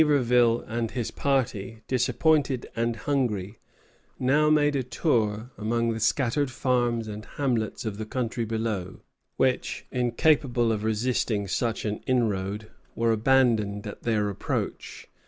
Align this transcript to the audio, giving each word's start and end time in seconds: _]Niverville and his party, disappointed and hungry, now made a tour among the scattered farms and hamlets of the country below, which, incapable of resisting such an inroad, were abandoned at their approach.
_]Niverville 0.03 0.65
and 0.67 0.89
his 0.89 1.11
party, 1.11 1.83
disappointed 1.87 2.65
and 2.75 2.95
hungry, 2.95 3.59
now 4.17 4.49
made 4.49 4.75
a 4.75 4.81
tour 4.81 5.51
among 5.59 5.91
the 5.93 5.99
scattered 5.99 6.49
farms 6.49 7.07
and 7.07 7.23
hamlets 7.37 7.85
of 7.85 7.99
the 7.99 8.05
country 8.07 8.43
below, 8.43 9.01
which, 9.37 9.85
incapable 9.91 10.71
of 10.71 10.83
resisting 10.83 11.47
such 11.47 11.85
an 11.85 11.99
inroad, 12.07 12.71
were 12.95 13.11
abandoned 13.11 13.85
at 13.85 14.01
their 14.01 14.27
approach. 14.31 15.07